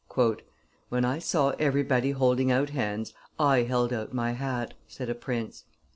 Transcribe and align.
"When 0.89 1.05
I 1.05 1.19
saw 1.19 1.51
everybody 1.59 2.09
holding 2.09 2.51
out 2.51 2.71
hands, 2.71 3.13
I 3.37 3.61
held 3.61 3.93
out 3.93 4.15
my 4.15 4.31
hat," 4.31 4.73
said 4.87 5.11
a 5.11 5.13
prince. 5.13 5.65